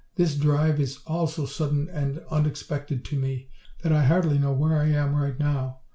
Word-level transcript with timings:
"This 0.15 0.33
drive 0.33 0.79
is 0.79 0.97
all 1.05 1.27
so 1.27 1.45
sudden 1.45 1.87
and 1.87 2.23
unexpected, 2.31 3.05
to 3.05 3.15
me, 3.19 3.51
that 3.83 3.91
I 3.91 4.03
hardly 4.05 4.39
know 4.39 4.51
where 4.51 4.75
I 4.77 4.87
am 4.87 5.13
right 5.13 5.37
now. 5.39 5.81